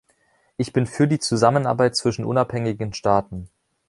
Ich 0.57 0.73
bin 0.73 0.87
für 0.87 1.07
die 1.07 1.19
Zusammenarbeit 1.19 1.95
zwischen 1.95 2.25
unabhängigen 2.25 2.91
Staaten. 2.95 3.51